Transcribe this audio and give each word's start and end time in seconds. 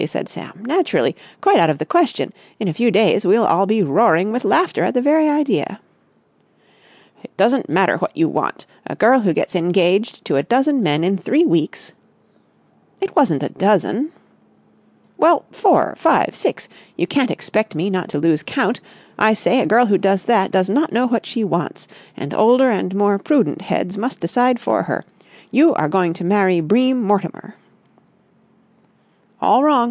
said 0.07 0.27
Sam. 0.27 0.63
"Naturally! 0.65 1.15
Quite 1.41 1.59
out 1.59 1.69
of 1.69 1.77
the 1.77 1.85
question. 1.85 2.33
In 2.59 2.67
a 2.67 2.73
few 2.73 2.89
days 2.89 3.23
we'll 3.23 3.45
all 3.45 3.67
be 3.67 3.83
roaring 3.83 4.31
with 4.31 4.43
laughter 4.43 4.83
at 4.83 4.95
the 4.95 4.99
very 5.01 5.29
idea." 5.29 5.79
"It 7.23 7.37
doesn't 7.37 7.69
matter 7.69 7.97
what 7.97 8.17
you 8.17 8.27
want! 8.27 8.65
A 8.87 8.95
girl 8.95 9.19
who 9.19 9.31
gets 9.31 9.55
engaged 9.55 10.25
to 10.25 10.37
a 10.37 10.41
dozen 10.41 10.81
men 10.81 11.03
in 11.03 11.19
three 11.19 11.45
weeks...." 11.45 11.93
"It 12.99 13.15
wasn't 13.15 13.43
a 13.43 13.49
dozen!" 13.49 14.09
"Well, 15.17 15.45
four—five—six—you 15.51 17.05
can't 17.05 17.29
expect 17.29 17.75
me 17.75 17.91
not 17.91 18.09
to 18.09 18.17
lose 18.17 18.41
count.... 18.41 18.81
I 19.19 19.33
say 19.33 19.59
a 19.59 19.67
girl 19.67 19.85
who 19.85 19.99
does 19.99 20.23
that 20.23 20.49
does 20.49 20.67
not 20.67 20.91
know 20.91 21.05
what 21.05 21.27
she 21.27 21.43
wants, 21.43 21.87
and 22.17 22.33
older 22.33 22.71
and 22.71 22.95
more 22.95 23.19
prudent 23.19 23.61
heads 23.61 23.99
must 23.99 24.19
decide 24.19 24.59
for 24.59 24.81
her. 24.81 25.05
You 25.51 25.75
are 25.75 25.87
going 25.87 26.13
to 26.13 26.23
marry 26.23 26.59
Bream 26.59 27.03
Mortimer!" 27.03 27.53
"All 29.39 29.63
wrong! 29.63 29.79